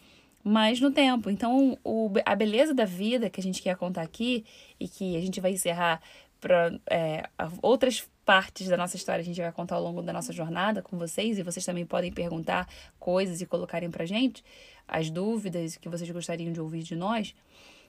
Mas 0.44 0.80
no 0.80 0.90
tempo. 0.90 1.30
Então, 1.30 1.76
o, 1.84 2.10
a 2.24 2.34
beleza 2.34 2.74
da 2.74 2.84
vida 2.84 3.30
que 3.30 3.40
a 3.40 3.42
gente 3.42 3.62
quer 3.62 3.76
contar 3.76 4.02
aqui 4.02 4.44
e 4.78 4.88
que 4.88 5.16
a 5.16 5.20
gente 5.20 5.40
vai 5.40 5.52
encerrar 5.52 6.00
para 6.40 6.72
é, 6.88 7.28
outras 7.60 8.08
partes 8.28 8.68
da 8.68 8.76
nossa 8.76 8.94
história 8.94 9.22
a 9.22 9.24
gente 9.24 9.40
vai 9.40 9.50
contar 9.50 9.76
ao 9.76 9.82
longo 9.82 10.02
da 10.02 10.12
nossa 10.12 10.34
jornada 10.34 10.82
com 10.82 10.98
vocês 10.98 11.38
e 11.38 11.42
vocês 11.42 11.64
também 11.64 11.86
podem 11.86 12.12
perguntar 12.12 12.68
coisas 12.98 13.40
e 13.40 13.46
colocarem 13.46 13.90
pra 13.90 14.04
gente 14.04 14.44
as 14.86 15.08
dúvidas 15.08 15.78
que 15.78 15.88
vocês 15.88 16.10
gostariam 16.10 16.52
de 16.52 16.60
ouvir 16.60 16.82
de 16.82 16.94
nós, 16.94 17.34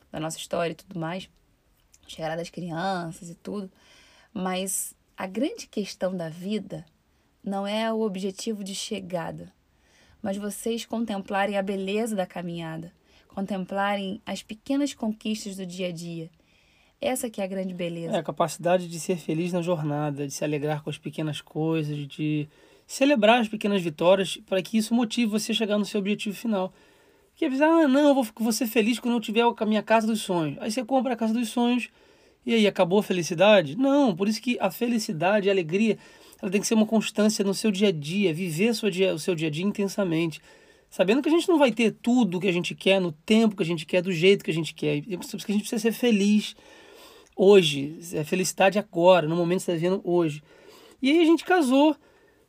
da 0.10 0.18
nossa 0.18 0.38
história 0.38 0.72
e 0.72 0.76
tudo 0.76 0.98
mais, 0.98 1.30
chegada 2.08 2.38
das 2.38 2.50
crianças 2.50 3.30
e 3.30 3.36
tudo. 3.36 3.70
Mas 4.34 4.96
a 5.18 5.28
grande 5.28 5.68
questão 5.68 6.16
da 6.16 6.30
vida 6.30 6.86
não 7.44 7.68
é 7.68 7.92
o 7.92 8.00
objetivo 8.00 8.64
de 8.64 8.74
chegada, 8.74 9.52
mas 10.22 10.38
vocês 10.38 10.86
contemplarem 10.86 11.58
a 11.58 11.62
beleza 11.62 12.16
da 12.16 12.26
caminhada, 12.26 12.94
contemplarem 13.28 14.22
as 14.26 14.42
pequenas 14.42 14.94
conquistas 14.94 15.58
do 15.58 15.66
dia 15.66 15.90
a 15.90 15.92
dia 15.92 16.32
essa 17.02 17.30
que 17.30 17.42
é 17.42 17.44
a 17.44 17.48
grande 17.48 17.74
beleza. 17.74 18.16
É 18.16 18.20
a 18.20 18.24
capacidade 18.24 18.88
de 18.88 19.00
ser 19.00 19.18
feliz 19.18 19.54
na 19.54 19.62
jornada, 19.62 20.28
de 20.28 20.34
se 20.34 20.44
alegrar 20.44 20.84
com 20.84 20.90
as 20.90 20.98
pequenas 20.98 21.42
coisas, 21.42 21.96
de 22.08 22.48
celebrar 22.86 23.40
as 23.40 23.48
pequenas 23.48 23.82
vitórias, 23.82 24.38
para 24.48 24.62
que 24.62 24.78
isso 24.78 24.94
motive 24.94 25.28
você 25.28 25.52
a 25.52 25.56
chegar 25.56 25.78
no 25.78 25.86
seu 25.86 26.00
objetivo 26.00 26.36
final. 26.36 26.74
Porque 27.32 27.46
às 27.46 27.52
vezes, 27.52 27.66
ah, 27.66 27.88
não, 27.88 28.10
eu 28.10 28.16
vou, 28.16 28.28
vou 28.36 28.52
ser 28.52 28.68
feliz 28.68 29.00
quando 29.00 29.14
eu 29.14 29.22
tiver 29.22 29.44
a 29.44 29.66
minha 29.66 29.82
casa 29.82 30.08
dos 30.08 30.22
sonhos. 30.22 30.58
Aí 30.60 30.72
você 30.72 30.84
compra 30.84 31.14
a 31.14 31.16
casa 31.16 31.34
dos 31.34 31.50
sonhos 31.50 31.90
e 32.46 32.54
aí 32.54 32.68
acabou 32.68 33.00
a 33.00 33.04
felicidade? 33.04 33.78
Não, 33.78 34.14
por 34.16 34.28
isso 34.28 34.42
que 34.42 34.58
a 34.60 34.70
felicidade, 34.70 35.48
a 35.48 35.54
alegria, 35.54 35.98
ela 36.42 36.52
tem 36.52 36.60
que 36.60 36.68
ser 36.68 36.74
uma 36.74 36.86
constância 36.86 37.46
no 37.46 37.54
seu 37.54 37.72
dia 37.72 37.90
a 37.90 37.92
dia, 37.92 38.34
viver 38.34 38.76
seu 38.76 38.90
dia, 38.90 39.14
o 39.14 39.20
seu 39.20 39.36
dia 39.36 39.48
a 39.48 39.52
dia 39.52 39.64
intensamente. 39.64 40.42
Sabendo 40.90 41.22
que 41.22 41.30
a 41.30 41.32
gente 41.32 41.48
não 41.48 41.60
vai 41.60 41.72
ter 41.72 41.92
tudo 41.92 42.40
que 42.40 42.48
a 42.48 42.52
gente 42.52 42.74
quer, 42.74 43.00
no 43.00 43.12
tempo 43.12 43.56
que 43.56 43.64
a 43.64 43.66
gente 43.66 43.86
quer, 43.86 44.02
do 44.02 44.12
jeito 44.12 44.44
que 44.44 44.50
a 44.52 44.54
gente 44.54 44.74
quer. 44.74 45.02
Que 45.02 45.16
a 45.16 45.52
gente 45.52 45.62
precisa 45.62 45.80
ser 45.80 45.92
feliz 45.92 46.56
hoje, 47.40 47.98
é 48.14 48.24
felicidade 48.26 48.78
agora, 48.78 49.26
no 49.26 49.34
momento 49.34 49.60
que 49.60 49.64
você 49.64 49.72
está 49.72 49.88
vivendo 49.88 50.02
hoje. 50.04 50.44
E 51.02 51.10
aí 51.10 51.22
a 51.22 51.26
gente 51.26 51.46
casou, 51.46 51.96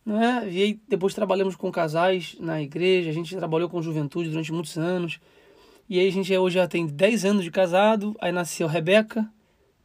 né? 0.04 0.48
E 0.50 0.60
aí 0.60 0.80
depois 0.88 1.14
trabalhamos 1.14 1.54
com 1.54 1.70
casais 1.70 2.36
na 2.40 2.60
igreja, 2.60 3.08
a 3.08 3.12
gente 3.12 3.36
trabalhou 3.36 3.68
com 3.70 3.80
juventude 3.80 4.28
durante 4.28 4.52
muitos 4.52 4.76
anos. 4.76 5.20
E 5.88 6.00
aí 6.00 6.08
a 6.08 6.10
gente 6.10 6.36
hoje 6.36 6.56
já 6.56 6.66
tem 6.66 6.88
10 6.88 7.24
anos 7.24 7.44
de 7.44 7.52
casado, 7.52 8.16
aí 8.20 8.32
nasceu 8.32 8.66
Rebeca, 8.66 9.30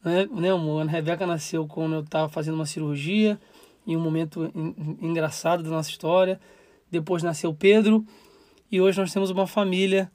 né, 0.04 0.28
né 0.32 0.50
amor? 0.50 0.82
A 0.82 0.90
Rebeca 0.90 1.28
nasceu 1.28 1.68
quando 1.68 1.94
eu 1.94 2.02
estava 2.02 2.28
fazendo 2.28 2.56
uma 2.56 2.66
cirurgia, 2.66 3.40
em 3.86 3.96
um 3.96 4.02
momento 4.02 4.52
engraçado 5.00 5.62
da 5.62 5.70
nossa 5.70 5.92
história. 5.92 6.40
Depois 6.90 7.22
nasceu 7.22 7.54
Pedro, 7.54 8.04
e 8.72 8.82
hoje 8.82 9.00
nós 9.00 9.14
temos 9.14 9.30
uma 9.30 9.46
família 9.46 10.12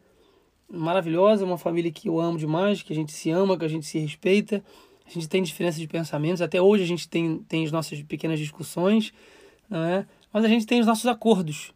maravilhosa, 0.71 1.45
uma 1.45 1.59
família 1.59 1.91
que 1.91 2.09
eu 2.09 2.21
amo 2.21 2.39
demais, 2.39 2.83
que 2.83 2.93
a 2.93 2.97
gente 2.97 3.13
se 3.13 3.31
ama, 3.31 3.59
que 3.59 3.65
a 3.65 3.69
gente 3.69 3.87
se 3.87 3.99
respeita. 3.99 4.63
A 5.07 5.11
gente 5.11 5.29
tem 5.29 5.43
diferença 5.43 5.79
de 5.79 5.89
pensamentos, 5.89 6.41
até 6.41 6.63
hoje 6.63 6.85
a 6.85 6.87
gente 6.87 7.09
tem, 7.09 7.39
tem 7.49 7.65
as 7.65 7.73
nossas 7.73 8.01
pequenas 8.03 8.39
discussões, 8.39 9.13
não 9.69 9.83
é? 9.83 10.07
mas 10.33 10.45
a 10.45 10.49
gente 10.49 10.67
tem 10.67 10.81
os 10.81 10.87
nossos 10.87 11.07
acordos. 11.07 11.73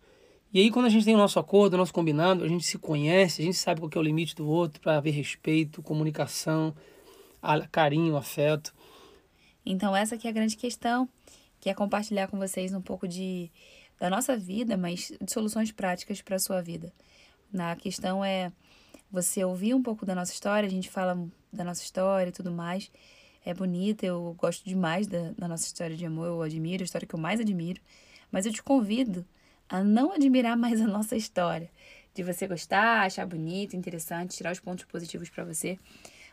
E 0.52 0.60
aí, 0.60 0.70
quando 0.70 0.86
a 0.86 0.88
gente 0.88 1.04
tem 1.04 1.14
o 1.14 1.18
nosso 1.18 1.40
acordo, 1.40 1.74
o 1.74 1.76
nosso 1.76 1.92
combinado, 1.92 2.44
a 2.44 2.48
gente 2.48 2.64
se 2.64 2.78
conhece, 2.78 3.42
a 3.42 3.44
gente 3.44 3.56
sabe 3.56 3.80
qual 3.80 3.90
é 3.92 3.98
o 3.98 4.02
limite 4.02 4.36
do 4.36 4.46
outro 4.46 4.80
para 4.80 4.96
haver 4.96 5.10
respeito, 5.10 5.82
comunicação, 5.82 6.72
carinho, 7.72 8.16
afeto. 8.16 8.72
Então, 9.66 9.96
essa 9.96 10.14
aqui 10.14 10.28
é 10.28 10.30
a 10.30 10.32
grande 10.32 10.56
questão, 10.56 11.08
que 11.58 11.68
é 11.68 11.74
compartilhar 11.74 12.28
com 12.28 12.38
vocês 12.38 12.72
um 12.72 12.80
pouco 12.80 13.08
de 13.08 13.50
da 13.98 14.10
nossa 14.10 14.36
vida, 14.36 14.76
mas 14.76 15.12
de 15.20 15.32
soluções 15.32 15.72
práticas 15.72 16.20
para 16.20 16.36
a 16.36 16.38
sua 16.38 16.60
vida. 16.60 16.92
Na 17.52 17.74
questão 17.76 18.24
é 18.24 18.52
você 19.14 19.44
ouvir 19.44 19.74
um 19.74 19.82
pouco 19.82 20.04
da 20.04 20.12
nossa 20.12 20.32
história, 20.32 20.66
a 20.66 20.70
gente 20.70 20.90
fala 20.90 21.16
da 21.52 21.62
nossa 21.62 21.82
história 21.82 22.30
e 22.30 22.32
tudo 22.32 22.50
mais. 22.50 22.90
É 23.44 23.54
bonita, 23.54 24.04
eu 24.04 24.34
gosto 24.36 24.64
demais 24.64 25.06
da, 25.06 25.30
da 25.38 25.46
nossa 25.46 25.64
história 25.64 25.96
de 25.96 26.04
amor, 26.04 26.26
eu 26.26 26.42
admiro, 26.42 26.82
a 26.82 26.84
história 26.84 27.06
que 27.06 27.14
eu 27.14 27.18
mais 27.18 27.38
admiro. 27.38 27.80
Mas 28.32 28.44
eu 28.44 28.52
te 28.52 28.60
convido 28.60 29.24
a 29.68 29.84
não 29.84 30.12
admirar 30.12 30.56
mais 30.56 30.80
a 30.80 30.86
nossa 30.88 31.14
história. 31.14 31.70
De 32.12 32.24
você 32.24 32.48
gostar, 32.48 33.06
achar 33.06 33.24
bonito, 33.24 33.76
interessante, 33.76 34.36
tirar 34.36 34.52
os 34.52 34.58
pontos 34.58 34.84
positivos 34.84 35.30
para 35.30 35.44
você, 35.44 35.78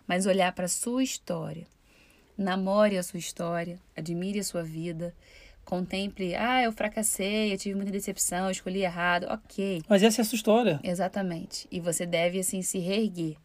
mas 0.08 0.26
olhar 0.26 0.52
para 0.52 0.68
sua 0.68 1.04
história. 1.04 1.68
Namore 2.36 2.98
a 2.98 3.04
sua 3.04 3.20
história, 3.20 3.80
admire 3.96 4.40
a 4.40 4.44
sua 4.44 4.64
vida, 4.64 5.14
contemple, 5.66 6.36
ah, 6.36 6.64
eu 6.64 6.72
fracassei, 6.72 7.54
eu 7.54 7.58
tive 7.58 7.76
muita 7.76 7.92
decepção, 7.92 8.46
eu 8.46 8.52
escolhi 8.52 8.82
errado, 8.82 9.26
ok. 9.30 9.82
Mas 9.88 10.04
essa 10.04 10.22
é 10.22 10.24
a 10.24 10.26
sua 10.26 10.36
história. 10.36 10.80
Exatamente. 10.84 11.68
E 11.72 11.80
você 11.80 12.06
deve, 12.06 12.40
assim, 12.40 12.62
se 12.62 12.80
reerguer 12.80 13.38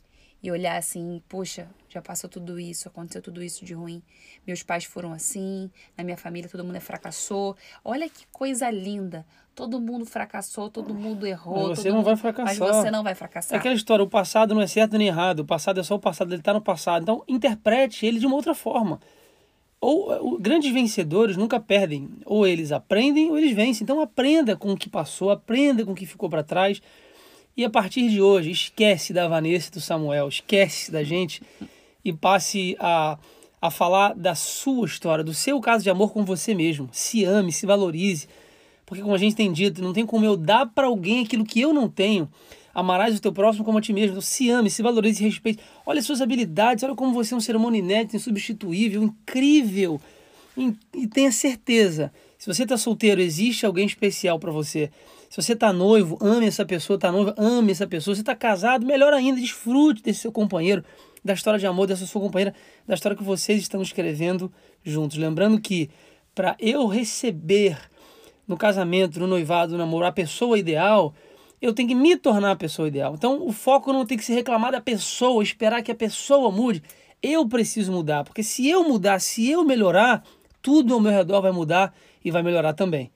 e 0.43 0.51
olhar 0.51 0.77
assim, 0.77 1.23
puxa, 1.29 1.69
já 1.89 2.01
passou 2.01 2.29
tudo 2.29 2.61
isso, 2.61 2.89
aconteceu 2.89 3.23
tudo 3.23 3.43
isso 3.43 3.65
de 3.65 3.75
ruim. 3.75 4.03
Meus 4.47 4.63
pais 4.63 4.85
foram 4.85 5.13
assim, 5.13 5.71
na 5.97 6.05
minha 6.05 6.17
família 6.17 6.49
todo 6.49 6.63
mundo 6.65 6.81
fracassou. 6.81 7.57
Olha 7.85 8.09
que 8.09 8.27
coisa 8.31 8.71
linda. 8.71 9.27
Todo 9.55 9.81
mundo 9.81 10.05
fracassou, 10.05 10.69
todo 10.69 10.93
mundo 10.93 11.27
errou. 11.27 11.71
Mas 11.71 11.79
você 11.79 11.89
não 11.89 11.97
mundo... 11.97 12.07
vai 12.07 12.17
fracassar. 12.17 12.59
Mas 12.59 12.77
você 12.77 12.91
não 12.91 13.03
vai 13.03 13.15
fracassar. 13.15 13.57
É 13.57 13.59
aquela 13.59 13.75
história, 13.75 14.05
o 14.05 14.09
passado 14.09 14.55
não 14.55 14.61
é 14.61 14.67
certo 14.67 14.99
nem 14.99 15.09
errado. 15.09 15.41
O 15.41 15.45
passado 15.47 15.81
é 15.81 15.83
só 15.83 15.95
o 15.95 15.99
passado, 15.99 16.31
ele 16.31 16.41
está 16.41 16.53
no 16.53 16.61
passado. 16.61 17.03
Então, 17.03 17.25
interprete 17.27 18.05
ele 18.05 18.19
de 18.19 18.27
uma 18.27 18.37
outra 18.37 18.55
forma 18.55 19.01
ou, 19.81 20.11
ou, 20.11 20.39
grandes 20.39 20.73
vencedores 20.73 21.37
nunca 21.37 21.61
perdem. 21.61 22.09
Ou 22.25 22.47
eles 22.47 22.73
aprendem 22.73 23.31
ou 23.31 23.39
eles 23.39 23.53
vencem. 23.53 23.85
Então 23.85 24.01
aprenda 24.01 24.57
com 24.57 24.73
o 24.73 24.77
que 24.77 24.89
passou, 24.89 25.31
aprenda 25.31 25.85
com 25.85 25.93
o 25.93 25.95
que 25.95 26.07
ficou 26.07 26.29
para 26.29 26.43
trás. 26.43 26.81
E 27.57 27.65
a 27.65 27.71
partir 27.71 28.09
de 28.09 28.21
hoje, 28.21 28.51
esquece 28.51 29.13
da 29.13 29.27
Vanessa 29.29 29.69
e 29.69 29.73
do 29.73 29.81
Samuel, 29.81 30.29
esquece 30.29 30.93
da 30.93 31.03
gente 31.03 31.43
e 32.05 32.13
passe 32.13 32.77
a, 32.79 33.19
a 33.61 33.71
falar 33.71 34.15
da 34.15 34.35
sua 34.35 34.87
história, 34.87 35.25
do 35.25 35.33
seu 35.33 35.61
caso 35.61 35.83
de 35.83 35.91
amor 35.91 36.13
com 36.13 36.25
você 36.25 36.55
mesmo. 36.55 36.89
Se 36.93 37.25
ame, 37.25 37.53
se 37.53 37.65
valorize. 37.65 38.29
Porque, 38.85 39.03
como 39.03 39.15
a 39.15 39.19
gente 39.19 39.35
tem 39.35 39.53
dito, 39.53 39.83
não 39.83 39.93
tem 39.93 40.07
como 40.07 40.25
eu 40.25 40.37
dar 40.37 40.67
para 40.67 40.87
alguém 40.87 41.25
aquilo 41.25 41.45
que 41.45 41.61
eu 41.61 41.73
não 41.73 41.89
tenho. 41.89 42.31
Amarás 42.79 43.17
o 43.17 43.23
teu 43.23 43.33
próximo 43.33 43.65
como 43.65 43.79
a 43.79 43.81
ti 43.81 43.91
mesmo. 43.91 44.11
Então, 44.11 44.21
se 44.21 44.51
ame, 44.51 44.69
se 44.69 44.83
valorize 44.83 45.25
e 45.25 45.27
respeite. 45.27 45.63
Olha 45.87 45.99
as 45.99 46.05
suas 46.05 46.21
habilidades, 46.21 46.85
olha 46.85 46.95
como 46.95 47.15
você 47.15 47.33
é 47.33 47.37
um 47.39 47.41
ser 47.41 47.57
humano 47.57 47.75
inédito, 47.75 48.17
insubstituível, 48.17 49.03
incrível. 49.03 49.99
E 50.95 51.07
tenha 51.07 51.33
certeza, 51.33 52.13
se 52.37 52.47
você 52.47 52.65
está 52.65 52.77
solteiro, 52.77 53.19
existe 53.19 53.65
alguém 53.65 53.87
especial 53.87 54.39
para 54.39 54.53
você. 54.53 54.91
Se 55.31 55.41
você 55.41 55.55
está 55.55 55.73
noivo, 55.73 56.19
ame 56.21 56.45
essa 56.45 56.67
pessoa, 56.67 56.97
está 56.97 57.11
noiva, 57.11 57.35
ame 57.39 57.73
essa 57.73 57.87
pessoa. 57.87 58.15
Se 58.15 58.21
está 58.21 58.37
casado, 58.37 58.85
melhor 58.85 59.15
ainda, 59.15 59.41
desfrute 59.41 60.03
desse 60.03 60.21
seu 60.21 60.31
companheiro, 60.31 60.85
da 61.25 61.33
história 61.33 61.59
de 61.59 61.67
amor 61.67 61.87
dessa 61.87 62.05
sua 62.05 62.21
companheira, 62.21 62.55
da 62.87 62.93
história 62.93 63.17
que 63.17 63.25
vocês 63.25 63.59
estão 63.59 63.81
escrevendo 63.81 64.53
juntos. 64.85 65.17
Lembrando 65.17 65.59
que 65.59 65.89
para 66.35 66.55
eu 66.61 66.87
receber 66.87 67.79
no 68.47 68.55
casamento, 68.55 69.19
no 69.19 69.27
noivado, 69.27 69.73
no 69.73 69.79
namoro, 69.79 70.05
a 70.05 70.13
pessoa 70.13 70.59
ideal, 70.59 71.15
eu 71.61 71.73
tenho 71.73 71.89
que 71.89 71.95
me 71.95 72.17
tornar 72.17 72.53
a 72.53 72.57
pessoa 72.57 72.89
ideal. 72.89 73.15
Então, 73.15 73.47
o 73.47 73.53
foco 73.53 73.93
não 73.93 74.07
tem 74.07 74.19
que 74.19 74.25
se 74.25 74.35
reclamar 74.35 74.73
da 74.73 74.81
pessoa, 74.81 75.43
esperar 75.43 75.83
que 75.83 75.91
a 75.91 75.95
pessoa 75.95 76.51
mude. 76.51 76.83
Eu 77.23 77.49
preciso 77.49 77.93
mudar, 77.93 78.25
porque 78.25 78.43
se 78.43 78.69
eu 78.69 78.85
mudar, 78.85 79.21
se 79.21 79.49
eu 79.49 79.65
melhorar, 79.65 80.23
tudo 80.61 80.95
ao 80.95 81.01
meu 81.01 81.13
redor 81.13 81.41
vai 81.41 81.53
mudar 81.53 81.95
e 82.25 82.31
vai 82.31 82.43
melhorar 82.43 82.75
também. 82.75 83.11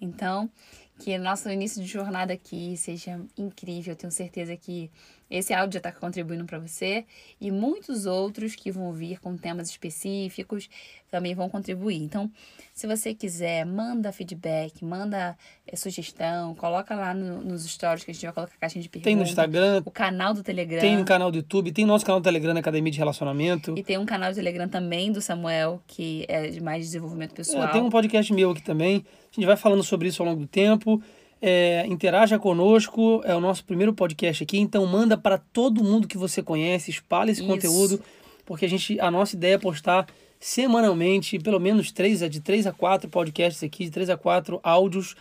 Então, 0.00 0.50
que 0.98 1.16
nosso 1.18 1.48
início 1.48 1.82
de 1.82 1.88
jornada 1.88 2.32
aqui 2.32 2.76
seja 2.76 3.20
incrível. 3.36 3.92
Eu 3.92 3.96
tenho 3.96 4.12
certeza 4.12 4.56
que 4.56 4.90
esse 5.32 5.54
áudio 5.54 5.74
já 5.74 5.78
está 5.78 5.92
contribuindo 5.92 6.44
para 6.44 6.58
você 6.58 7.06
e 7.40 7.50
muitos 7.50 8.04
outros 8.04 8.54
que 8.54 8.70
vão 8.70 8.92
vir 8.92 9.18
com 9.18 9.36
temas 9.36 9.70
específicos 9.70 10.68
também 11.10 11.34
vão 11.34 11.48
contribuir. 11.48 12.02
Então, 12.02 12.30
se 12.72 12.86
você 12.86 13.14
quiser, 13.14 13.64
manda 13.64 14.12
feedback, 14.12 14.84
manda 14.84 15.36
é, 15.66 15.74
sugestão, 15.76 16.54
coloca 16.54 16.94
lá 16.94 17.14
no, 17.14 17.42
nos 17.42 17.64
stories 17.64 18.04
que 18.04 18.10
a 18.10 18.14
gente 18.14 18.24
vai 18.24 18.32
colocar 18.32 18.54
a 18.54 18.58
caixinha 18.58 18.82
de 18.82 18.88
perguntas. 18.88 19.10
Tem 19.10 19.16
no 19.16 19.22
Instagram. 19.22 19.82
O 19.84 19.90
canal 19.90 20.34
do 20.34 20.42
Telegram. 20.42 20.80
Tem 20.80 20.96
no 20.96 21.04
canal 21.04 21.30
do 21.30 21.38
YouTube, 21.38 21.72
tem 21.72 21.86
nosso 21.86 22.04
canal 22.04 22.20
do 22.20 22.24
Telegram 22.24 22.52
na 22.52 22.60
Academia 22.60 22.92
de 22.92 22.98
Relacionamento. 22.98 23.74
E 23.76 23.82
tem 23.82 23.98
um 23.98 24.06
canal 24.06 24.30
do 24.30 24.34
Telegram 24.34 24.68
também 24.68 25.10
do 25.10 25.20
Samuel, 25.20 25.82
que 25.86 26.26
é 26.28 26.48
de 26.48 26.62
mais 26.62 26.84
desenvolvimento 26.84 27.34
pessoal. 27.34 27.64
É, 27.64 27.68
tem 27.68 27.82
um 27.82 27.90
podcast 27.90 28.32
meu 28.32 28.50
aqui 28.50 28.62
também. 28.62 29.04
A 29.30 29.34
gente 29.34 29.46
vai 29.46 29.56
falando 29.56 29.82
sobre 29.82 30.08
isso 30.08 30.22
ao 30.22 30.28
longo 30.28 30.40
do 30.40 30.46
tempo. 30.46 31.02
É, 31.44 31.84
interaja 31.88 32.38
conosco, 32.38 33.20
é 33.24 33.34
o 33.34 33.40
nosso 33.40 33.64
primeiro 33.64 33.92
podcast 33.92 34.44
aqui, 34.44 34.58
então 34.58 34.86
manda 34.86 35.18
para 35.18 35.36
todo 35.36 35.82
mundo 35.82 36.06
que 36.06 36.16
você 36.16 36.40
conhece, 36.40 36.92
espalhe 36.92 37.32
esse 37.32 37.40
Isso. 37.40 37.50
conteúdo, 37.50 38.00
porque 38.46 38.64
a 38.64 38.68
gente 38.68 39.00
a 39.00 39.10
nossa 39.10 39.34
ideia 39.34 39.54
é 39.54 39.58
postar 39.58 40.06
semanalmente, 40.38 41.40
pelo 41.40 41.58
menos 41.58 41.90
três, 41.90 42.20
de 42.30 42.40
três 42.40 42.64
a 42.64 42.72
quatro 42.72 43.10
podcasts 43.10 43.60
aqui, 43.62 43.86
de 43.86 43.90
três 43.90 44.08
a 44.08 44.16
quatro 44.16 44.60
áudios 44.62 45.16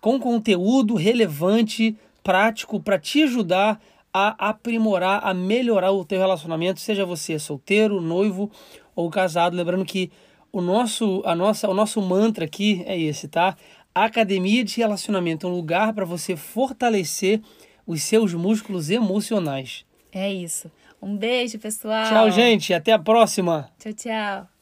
com 0.00 0.18
conteúdo 0.18 0.94
relevante, 0.94 1.94
prático, 2.22 2.80
para 2.80 2.98
te 2.98 3.22
ajudar 3.24 3.80
a 4.12 4.48
aprimorar, 4.50 5.20
a 5.22 5.32
melhorar 5.32 5.92
o 5.92 6.04
teu 6.04 6.18
relacionamento, 6.18 6.80
seja 6.80 7.04
você 7.04 7.38
solteiro, 7.38 8.00
noivo 8.00 8.50
ou 8.94 9.08
casado. 9.10 9.56
Lembrando 9.56 9.84
que 9.84 10.10
o 10.52 10.60
nosso, 10.60 11.22
a 11.24 11.34
nossa, 11.34 11.68
o 11.68 11.74
nosso 11.74 12.00
mantra 12.02 12.44
aqui 12.44 12.82
é 12.86 12.98
esse, 12.98 13.28
tá? 13.28 13.56
Academia 13.94 14.64
de 14.64 14.76
Relacionamento, 14.76 15.46
um 15.46 15.50
lugar 15.50 15.92
para 15.92 16.04
você 16.04 16.36
fortalecer 16.36 17.40
os 17.86 18.02
seus 18.02 18.34
músculos 18.34 18.90
emocionais. 18.90 19.84
É 20.12 20.32
isso. 20.32 20.70
Um 21.02 21.16
beijo, 21.16 21.58
pessoal. 21.58 22.04
Tchau, 22.08 22.30
gente. 22.30 22.74
Até 22.74 22.92
a 22.92 22.98
próxima. 22.98 23.70
Tchau, 23.78 23.92
tchau. 23.92 24.59